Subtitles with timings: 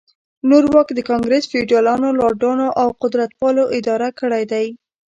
[0.49, 4.65] نور واک د ګانګرس فیوډالانو، لارډانو او قدرتپالو اداره کړی دی.